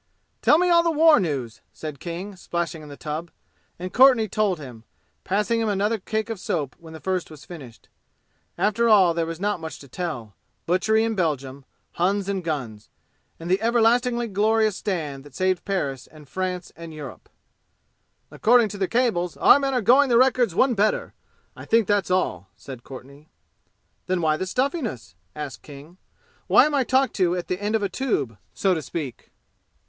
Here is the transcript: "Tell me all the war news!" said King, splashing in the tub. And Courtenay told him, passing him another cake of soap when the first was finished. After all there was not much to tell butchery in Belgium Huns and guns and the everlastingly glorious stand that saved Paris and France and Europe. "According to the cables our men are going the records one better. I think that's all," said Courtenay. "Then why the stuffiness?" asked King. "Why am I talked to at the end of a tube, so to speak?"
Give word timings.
"Tell 0.41 0.57
me 0.57 0.67
all 0.67 0.81
the 0.81 0.89
war 0.89 1.19
news!" 1.19 1.61
said 1.73 1.99
King, 1.99 2.35
splashing 2.35 2.81
in 2.81 2.89
the 2.89 2.97
tub. 2.97 3.29
And 3.77 3.93
Courtenay 3.93 4.29
told 4.29 4.57
him, 4.57 4.83
passing 5.23 5.59
him 5.61 5.69
another 5.69 5.99
cake 5.99 6.31
of 6.31 6.39
soap 6.39 6.75
when 6.79 6.93
the 6.93 6.99
first 6.99 7.29
was 7.29 7.45
finished. 7.45 7.87
After 8.57 8.89
all 8.89 9.13
there 9.13 9.27
was 9.27 9.39
not 9.39 9.59
much 9.59 9.77
to 9.77 9.87
tell 9.87 10.33
butchery 10.65 11.03
in 11.03 11.13
Belgium 11.13 11.65
Huns 11.91 12.27
and 12.27 12.43
guns 12.43 12.89
and 13.39 13.47
the 13.47 13.61
everlastingly 13.61 14.27
glorious 14.27 14.75
stand 14.75 15.23
that 15.23 15.35
saved 15.35 15.65
Paris 15.65 16.07
and 16.07 16.27
France 16.27 16.71
and 16.75 16.91
Europe. 16.91 17.29
"According 18.31 18.69
to 18.69 18.79
the 18.79 18.87
cables 18.87 19.37
our 19.37 19.59
men 19.59 19.75
are 19.75 19.81
going 19.83 20.09
the 20.09 20.17
records 20.17 20.55
one 20.55 20.73
better. 20.73 21.13
I 21.55 21.65
think 21.65 21.85
that's 21.85 22.09
all," 22.09 22.47
said 22.57 22.81
Courtenay. 22.83 23.27
"Then 24.07 24.19
why 24.19 24.35
the 24.35 24.47
stuffiness?" 24.47 25.13
asked 25.35 25.61
King. 25.61 25.99
"Why 26.47 26.65
am 26.65 26.73
I 26.73 26.83
talked 26.83 27.13
to 27.17 27.35
at 27.37 27.49
the 27.49 27.61
end 27.61 27.75
of 27.75 27.83
a 27.83 27.87
tube, 27.89 28.39
so 28.55 28.73
to 28.73 28.81
speak?" 28.81 29.29